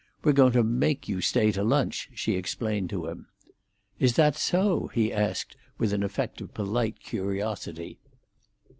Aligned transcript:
"We're 0.23 0.31
going 0.33 0.53
to 0.53 0.63
make 0.63 1.07
you 1.07 1.21
stay 1.21 1.51
to 1.51 1.63
lunch," 1.63 2.09
she 2.15 2.33
explained 2.33 2.89
to 2.89 3.05
him. 3.05 3.27
"Is 3.99 4.15
that 4.15 4.35
so?" 4.35 4.87
he 4.95 5.13
asked, 5.13 5.55
with 5.77 5.93
an 5.93 6.01
effect 6.01 6.41
of 6.41 6.55
polite 6.55 6.99
curiosity. 7.01 7.99